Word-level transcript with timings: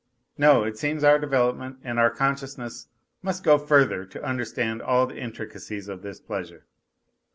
No, 0.35 0.63
it 0.63 0.79
seems 0.79 1.03
our 1.03 1.19
development 1.19 1.77
and 1.83 1.99
our 1.99 2.09
consciousness 2.09 2.87
must 3.21 3.43
go 3.43 3.59
further 3.59 4.03
to 4.03 4.23
understand 4.23 4.81
all 4.81 5.05
the 5.05 5.19
intricacies 5.19 5.87
of 5.87 6.01
this 6.01 6.19
pleasure. 6.19 6.65